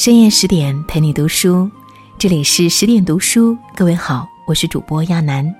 [0.00, 1.70] 深夜十点陪你读书，
[2.16, 3.54] 这里是十点读书。
[3.76, 5.54] 各位好，我是主播亚楠。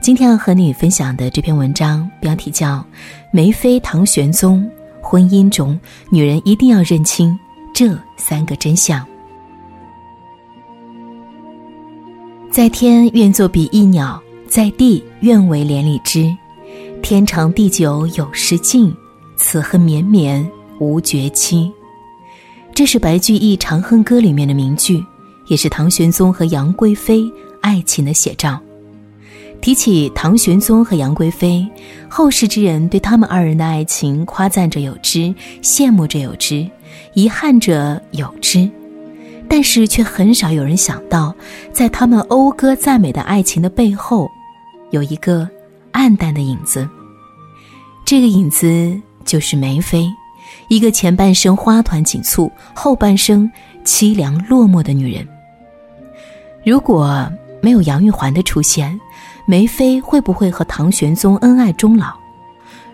[0.00, 2.76] 今天要和你分享的这篇文章标题叫
[3.32, 4.64] 《梅妃唐玄宗
[5.02, 5.76] 婚姻中
[6.12, 7.36] 女人一定要认清
[7.74, 9.04] 这三个真相》。
[12.52, 16.32] 在天愿作比翼鸟，在地愿为连理枝。
[17.02, 18.94] 天长地久有时尽，
[19.36, 21.68] 此恨绵绵无绝期。
[22.74, 25.04] 这是白居易《长恨歌》里面的名句，
[25.46, 28.58] 也是唐玄宗和杨贵妃爱情的写照。
[29.60, 31.64] 提起唐玄宗和杨贵妃，
[32.08, 35.32] 后世之人对他们二人的爱情夸赞者有之，
[35.62, 36.66] 羡慕者有之，
[37.14, 38.68] 遗憾者有之，
[39.48, 41.32] 但是却很少有人想到，
[41.72, 44.28] 在他们讴歌赞美的爱情的背后，
[44.90, 45.48] 有一个
[45.92, 46.88] 暗淡的影子。
[48.04, 50.08] 这个影子就是梅妃。
[50.72, 53.52] 一个前半生花团锦簇，后半生
[53.84, 55.28] 凄凉落寞的女人。
[56.64, 58.98] 如果没有杨玉环的出现，
[59.46, 62.14] 梅妃会不会和唐玄宗恩爱终老？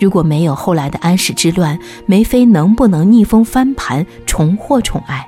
[0.00, 5.24] 如果没有后来的安史之乱，梅妃能不能逆风翻盘，重获宠爱？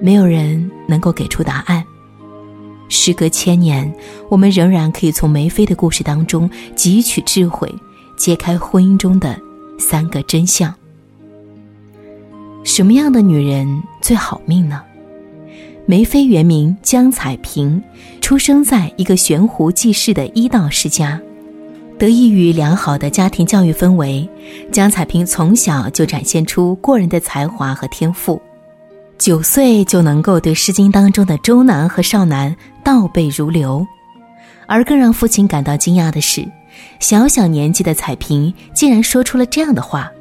[0.00, 1.82] 没有人能够给出答案。
[2.88, 3.92] 时隔千年，
[4.28, 7.74] 我们仍然可以从梅妃的故事当中汲取智慧，
[8.16, 9.36] 揭开婚姻中的
[9.80, 10.72] 三个真相。
[12.68, 14.82] 什么样的女人最好命呢？
[15.86, 17.82] 梅妃原名江彩萍，
[18.20, 21.18] 出生在一个悬壶济世的医道世家，
[21.98, 24.28] 得益于良好的家庭教育氛围，
[24.70, 28.38] 江彩萍从小就展现出过人的才华和天赋，
[29.16, 33.84] 九岁就能够对《诗经》当中的周南和少南倒背如流。
[34.66, 36.46] 而更让父亲感到惊讶的是，
[37.00, 40.12] 小小年纪的彩萍竟然说出了这样的话：“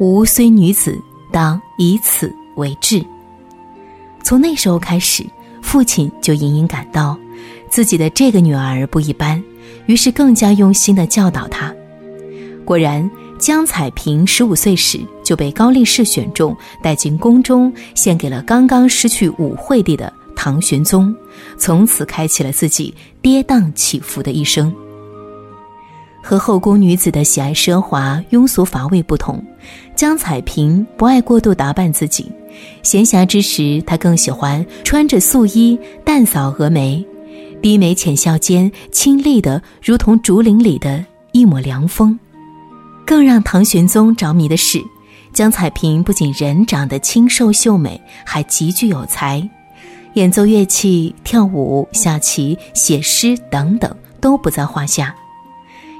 [0.00, 3.04] 吾虽女子。”当以此为志。
[4.22, 5.24] 从那时候开始，
[5.62, 7.18] 父亲就隐隐感到
[7.70, 9.42] 自己的这个女儿不一般，
[9.86, 11.74] 于是更加用心的教导她。
[12.64, 13.08] 果然，
[13.38, 21.14] 江彩萍十五岁时就被高力士选中，带进宫中，献给了刚刚失去武惠帝的唐玄宗，
[21.56, 22.92] 从此开启了自己
[23.22, 24.74] 跌宕起伏的一生。
[26.28, 29.42] 和后宫女子的喜爱奢华、庸俗乏味不同，
[29.96, 32.30] 江彩萍不爱过度打扮自己。
[32.82, 37.02] 闲暇之时，她更喜欢穿着素衣，淡扫蛾眉，
[37.62, 41.02] 低眉浅笑间，清丽的如同竹林里的
[41.32, 42.20] 一抹凉风。
[43.06, 44.78] 更让唐玄宗着迷的是，
[45.32, 49.48] 江彩萍不仅人长得清瘦秀美，还极具有才，
[50.12, 53.90] 演奏乐器、跳舞、下棋、写诗等等
[54.20, 55.14] 都不在话下。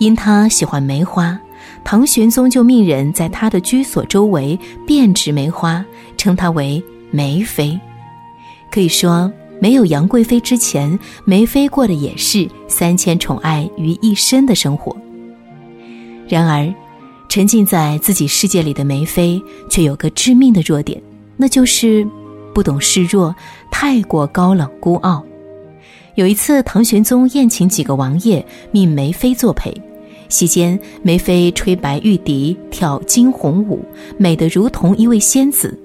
[0.00, 1.38] 因他喜欢梅花，
[1.84, 5.84] 唐玄宗就命人在他的居所周围遍植梅花，
[6.16, 7.78] 称她为梅妃。
[8.70, 14.96] 可以说，没有杨贵妃之前，梅妃过的也是三千宠爱于一身的生活。
[16.26, 16.72] 然而，
[17.28, 20.98] 沉浸在自己世界里的梅妃却有个致命的弱点，
[21.36, 22.08] 那就是
[22.54, 23.34] 不懂示弱，
[23.70, 25.22] 太过高冷孤傲。
[26.14, 29.70] 有一次，唐玄宗宴请几个王爷，命梅妃作陪。
[30.30, 33.84] 席间，梅妃吹白玉笛，跳惊鸿舞，
[34.16, 35.78] 美得如同一位仙子。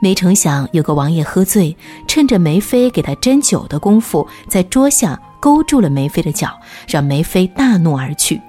[0.00, 6.50] 没成想，有个王爷喝醉，趁着梅妃给他斟酒的功夫，在桌下勾住了梅妃的脚，
[6.86, 8.40] 让梅妃大怒而去。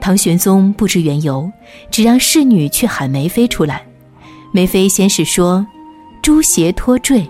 [0.00, 1.50] 唐玄宗不知缘由，
[1.90, 3.82] 只让侍女去喊梅妃出来。
[4.52, 5.64] 梅妃先是说
[6.20, 7.26] ：“朱鞋脱坠。”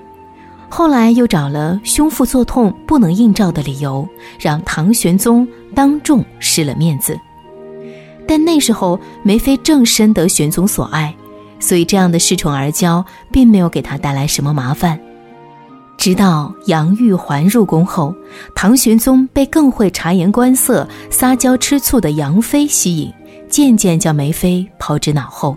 [0.70, 4.08] 后来又找了胸腹作痛不能应召的理由，
[4.40, 7.18] 让唐玄宗当众失了面子。
[8.26, 11.14] 但那时候梅妃正深得玄宗所爱，
[11.58, 14.98] 所以这样的恃宠而骄并没有给他带来什么麻烦。
[15.98, 18.14] 直到杨玉环入宫后，
[18.54, 23.12] 唐玄宗被更会察言观色、撒娇吃醋的杨妃吸引，
[23.48, 25.56] 渐渐将梅妃抛之脑后。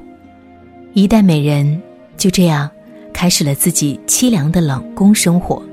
[0.94, 1.82] 一代美人
[2.18, 2.70] 就这样。
[3.14, 5.64] 开始了自己凄凉的冷宫生活。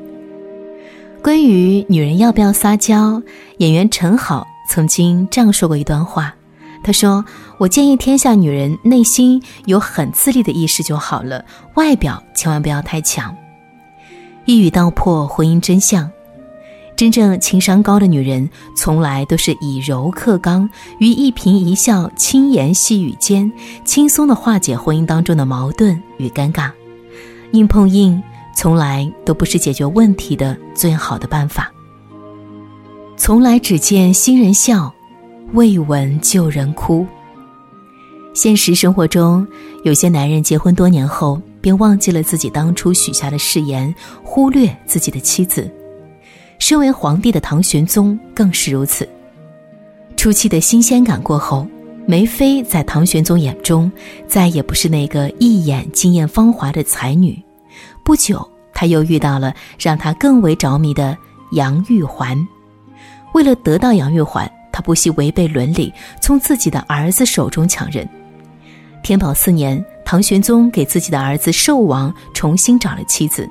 [1.23, 3.23] 关于女人要不要撒娇，
[3.59, 6.35] 演员陈好曾经这样说过一段话
[6.83, 7.25] ：“他说，
[7.59, 11.45] 我建议天下女人内心有很自立的意识就好了，
[11.77, 13.33] 外表千万不要太强。”
[14.47, 16.11] 一语道破婚姻真相。
[16.97, 23.51] 真正情商高的女人，从来都是以柔克刚，于一颦一笑、轻言细语间，
[23.85, 26.73] 轻松的化解婚姻当中的矛盾与尴尬。
[27.53, 28.21] 硬碰硬
[28.63, 31.69] 从来都不是解决问题的最好的办法。
[33.17, 34.95] 从来只见新人笑，
[35.53, 37.05] 未闻旧人哭。
[38.35, 39.45] 现实生活中，
[39.83, 43.93] 有些男人结婚多年后便忘记了自己当初许下的誓言，
[44.23, 45.69] 忽略自己的妻子。
[46.61, 49.09] 身为皇帝的唐玄宗更是如此。
[50.17, 51.67] 初期的新鲜感过后，
[52.07, 53.91] 梅妃在唐玄宗眼中
[54.29, 57.37] 再也不是那个一眼惊艳芳华的才女。
[58.05, 58.49] 不久，
[58.83, 61.17] 他又遇到了让他更为着迷的
[61.53, 62.37] 杨玉环。
[63.33, 68.09] 为了得到杨玉环，他不惜违背伦理，从自己的儿子手中抢人。
[69.01, 73.49] 天宝四年，唐玄宗给自己的儿子寿王重新找了妻子，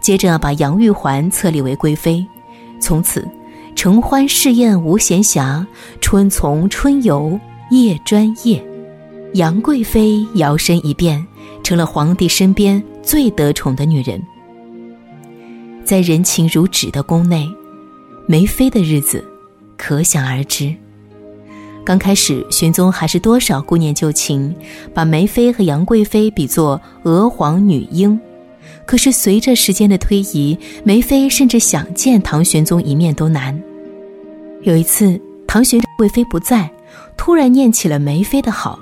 [0.00, 2.26] 接着把杨玉环册立为贵妃。
[2.80, 3.28] 从此，
[3.76, 5.62] 承欢侍宴无闲暇，
[6.00, 7.38] 春从春游
[7.70, 8.64] 夜专夜。
[9.34, 11.22] 杨贵妃摇身一变，
[11.62, 14.18] 成了皇帝身边最得宠的女人。
[15.84, 17.48] 在人情如纸的宫内，
[18.26, 19.24] 梅妃的日子
[19.76, 20.74] 可想而知。
[21.84, 24.54] 刚开始，玄宗还是多少顾念旧情，
[24.94, 28.18] 把梅妃和杨贵妃比作娥皇女英。
[28.86, 33.60] 可是随着时间的推移，梅妃甚至想见唐玄宗一面都难。
[34.62, 36.70] 有一次，唐玄贵妃不在，
[37.16, 38.78] 突然念起了梅妃的好，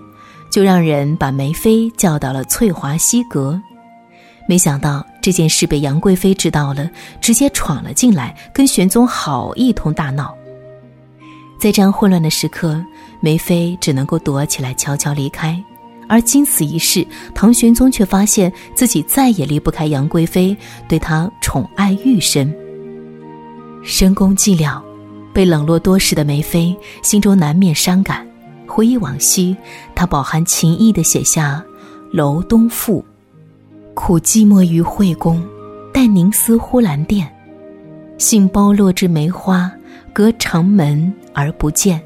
[0.50, 3.58] 就让人把梅妃叫到了翠华西阁。
[4.48, 6.88] 没想到这件事被杨贵妃知道了，
[7.20, 10.34] 直接闯了进来，跟玄宗好一通大闹。
[11.60, 12.82] 在这样混乱的时刻，
[13.20, 15.62] 梅妃只能够躲起来，悄悄离开。
[16.08, 20.56] 而经此一事，唐玄宗却发现自己再也离不开杨贵妃，
[20.88, 22.50] 对她宠爱愈深。
[23.82, 24.80] 深宫寂寥，
[25.34, 28.26] 被冷落多时的梅妃心中难免伤感。
[28.66, 29.54] 回忆往昔，
[29.94, 31.62] 她饱含情意地写下
[32.16, 33.00] 《楼东赋》
[34.00, 35.44] ：“苦寂寞于惠宫，
[35.92, 37.28] 待凝思呼兰殿。
[38.16, 39.68] 杏苞落枝梅花，
[40.12, 42.00] 隔长门而不见。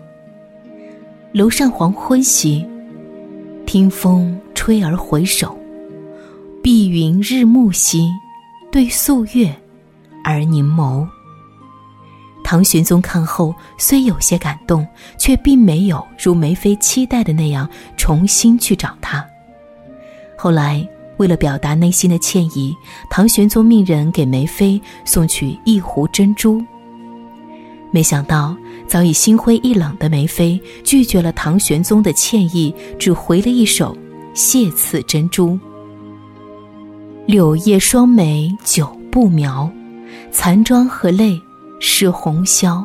[1.32, 2.66] 楼上黄昏兮。”
[3.66, 5.54] 听风吹而回首，
[6.62, 8.08] 碧云日暮兮，
[8.72, 9.54] 对素月
[10.24, 11.06] 而凝眸。
[12.42, 14.84] 唐玄宗看后虽有些感动，
[15.18, 17.68] 却并没有如梅妃期待的那样
[17.98, 19.22] 重新去找他。
[20.38, 20.84] 后来，
[21.18, 22.76] 为了表达内心的歉意，
[23.10, 26.62] 唐玄宗命人给梅妃送去一壶珍珠。
[27.90, 28.56] 没想到。
[28.88, 33.96] 早已心灰意冷的梅妃拒绝了唐玄宗的歉意，只回了一首
[34.34, 35.58] 谢赐珍珠。
[37.24, 39.70] 柳叶双眉久不描，
[40.30, 41.40] 残妆和泪
[41.80, 42.84] 是红绡。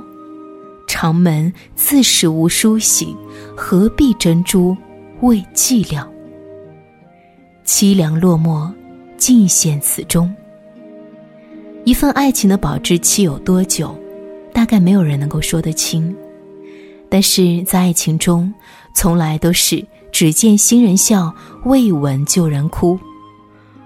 [0.88, 3.14] 长门自是无梳洗，
[3.54, 4.78] 何必珍珠
[5.20, 6.08] 为寂寥？
[7.68, 8.72] 凄凉落寞，
[9.18, 10.34] 尽现此中。
[11.84, 13.94] 一份爱情的保质期有多久？
[14.54, 16.16] 大概没有人能够说得清，
[17.10, 18.52] 但是在爱情中，
[18.94, 21.32] 从来都是只见新人笑，
[21.66, 22.98] 未闻旧人哭。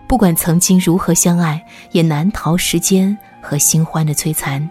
[0.08, 1.60] 不管曾经如何相爱，
[1.92, 4.70] 也难逃时间和新欢的摧残。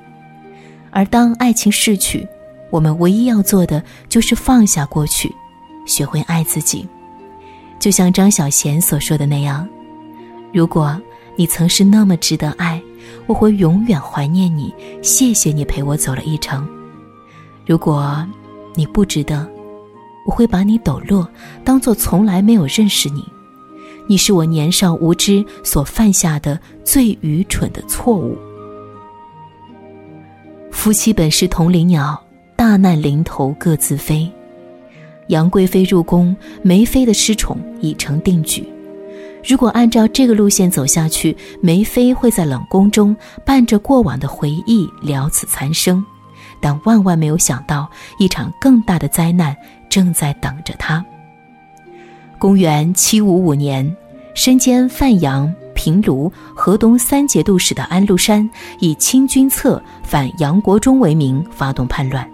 [0.92, 2.26] 而当爱情逝去，
[2.70, 5.34] 我们唯一要做的就是放下过去，
[5.84, 6.88] 学会爱自己。
[7.80, 9.68] 就像张小娴所说的那样
[10.54, 10.96] ：“如果
[11.34, 12.80] 你曾是那么值得爱。”
[13.26, 16.68] 我会永远怀念你，谢谢你陪我走了一程。
[17.64, 18.26] 如果
[18.74, 19.48] 你不值得，
[20.26, 21.28] 我会把你抖落，
[21.64, 23.24] 当做从来没有认识你。
[24.08, 28.36] 你是我年少无知所犯下的最愚蠢的错误。
[30.72, 32.20] 夫妻本是同林鸟，
[32.56, 34.30] 大难临头各自飞。
[35.30, 38.68] 杨贵妃入宫，梅妃的失宠已成定局。
[39.44, 46.04] 如果按照这个路线走下去，梅妃会在冷宫中伴着过往的回忆了此残生，
[46.60, 49.56] 但万万没有想到，一场更大的灾难
[49.88, 51.02] 正在等着她。
[52.38, 53.96] 公元七五五年，
[54.34, 58.48] 身兼范阳、平卢、河东三节度使的安禄山，
[58.80, 62.28] 以清君侧反杨国忠为名发动叛乱。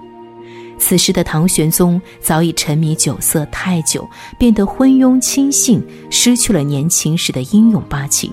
[0.79, 8.31] 此时的唐玄宗早已沉迷酒色太久，变得昏庸轻信，失去了年轻时的英勇霸气。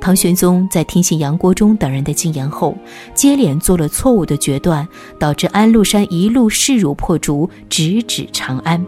[0.00, 2.76] 唐玄宗在听信杨国忠等人的进言后，
[3.14, 4.86] 接连做了错误的决断，
[5.18, 8.84] 导致安禄山一路势如破竹，直指长安。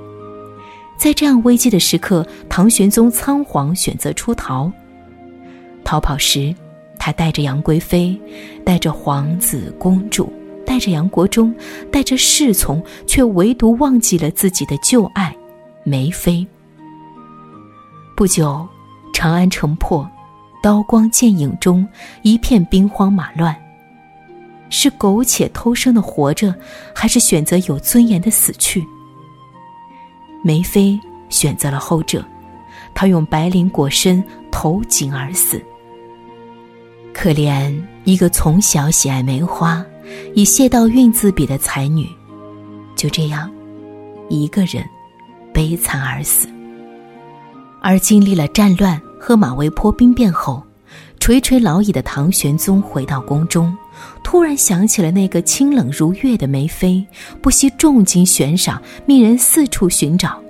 [0.99, 4.71] 在这样危机的时刻，唐玄宗仓皇选择出逃。
[5.85, 6.55] 逃跑时，
[6.99, 8.19] 他带着杨贵妃，
[8.65, 10.33] 带着皇子公主。
[10.77, 11.55] 带着杨国忠，
[11.91, 15.35] 带着侍从，却唯独忘记了自己的旧爱
[15.85, 16.47] 梅妃。
[18.15, 18.69] 不久，
[19.15, 20.07] 长安城破，
[20.63, 21.89] 刀光剑影中，
[22.21, 23.57] 一片兵荒马乱。
[24.69, 26.55] 是苟且偷生的活着，
[26.95, 28.87] 还是选择有尊严的死去？
[30.45, 32.23] 梅妃选择了后者，
[32.93, 35.59] 她用白绫裹身，投井而死。
[37.15, 39.83] 可怜一个从小喜爱梅花，
[40.35, 42.09] 以谢道韫自比的才女，
[42.95, 43.51] 就这样，
[44.29, 44.85] 一个人
[45.53, 46.49] 悲惨而死。
[47.81, 50.63] 而经历了战乱和马嵬坡兵变后，
[51.21, 53.77] 垂垂老矣的唐玄宗回到宫中，
[54.25, 57.05] 突然想起了那个清冷如月的梅妃，
[57.41, 60.41] 不惜重金悬赏，命人四处寻找。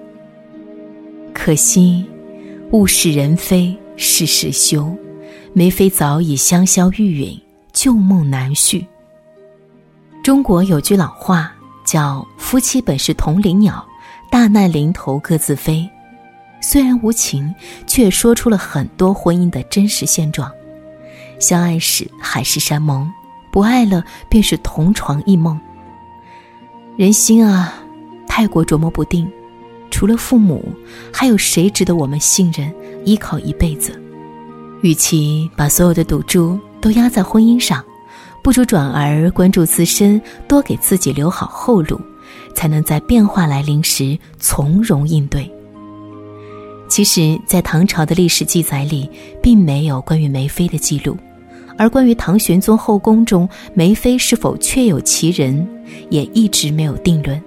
[1.34, 2.04] 可惜，
[2.72, 4.94] 物是人非事事休，
[5.52, 7.40] 梅妃早已香消玉殒，
[7.72, 8.86] 旧梦难续。
[10.26, 11.52] 中国有句老话
[11.84, 13.86] 叫“夫妻本是同林鸟，
[14.28, 15.88] 大难临头各自飞”，
[16.60, 17.54] 虽然无情，
[17.86, 20.50] 却说出了很多婚姻的真实现状。
[21.38, 23.08] 相爱时海誓山盟，
[23.52, 25.56] 不爱了便是同床异梦。
[26.96, 27.74] 人心啊，
[28.26, 29.30] 太过琢磨不定。
[29.92, 30.60] 除了父母，
[31.12, 33.92] 还有谁值得我们信任、依靠一辈子？
[34.82, 37.84] 与其把所有的赌注都压在婚姻上，
[38.46, 42.00] 不如转而关注自身，多给自己留好后路，
[42.54, 45.50] 才能在变化来临时从容应对。
[46.86, 49.10] 其实，在唐朝的历史记载里，
[49.42, 51.16] 并没有关于梅妃的记录，
[51.76, 55.68] 而关于唐玄宗后宫中梅妃是否确有其人，
[56.08, 57.42] 也一直没有定论。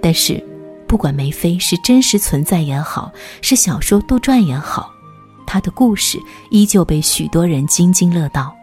[0.00, 0.40] 但是，
[0.86, 3.10] 不管梅妃是真实存在也好，
[3.42, 4.88] 是小说杜撰也好，
[5.44, 6.16] 她的故事
[6.52, 8.54] 依旧被许多人津津乐道。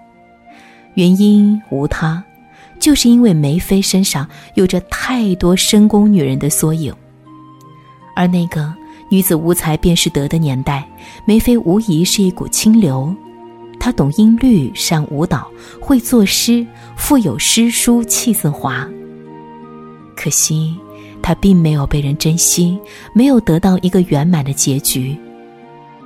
[0.95, 2.23] 原因无他，
[2.79, 6.93] 就是因为梅妃身上有着太多深宫女人的缩影。
[8.15, 8.73] 而那个
[9.09, 10.87] 女子无才便是德的年代，
[11.25, 13.13] 梅妃无疑是一股清流。
[13.79, 15.47] 她懂音律，善舞蹈，
[15.79, 18.87] 会作诗，富有诗书气自华。
[20.15, 20.75] 可惜。
[21.25, 22.77] 他并没有被人珍惜，
[23.15, 25.17] 没有得到一个圆满的结局，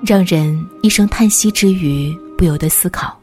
[0.06, 3.20] 让人一声叹息之余，不由得思考：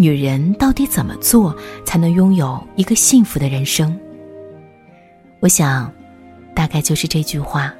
[0.00, 1.54] 女人到底怎么做
[1.84, 3.94] 才能拥有一个幸福的人生？
[5.40, 5.92] 我想，
[6.54, 7.70] 大概就是这句话：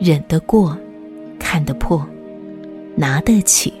[0.00, 0.76] 忍得过，
[1.38, 2.04] 看得破，
[2.96, 3.72] 拿得起，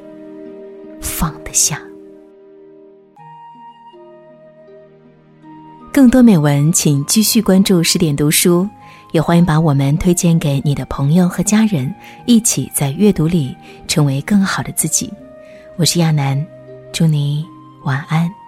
[1.00, 1.82] 放得下。
[5.92, 8.64] 更多美文，请继续关注十点读书，
[9.10, 11.92] 也欢迎把我们推荐给你的朋友和家人，
[12.26, 13.56] 一起在阅读里
[13.88, 15.12] 成为更好的自己。
[15.76, 16.46] 我是亚楠，
[16.94, 17.44] 祝你
[17.82, 18.43] 晚安。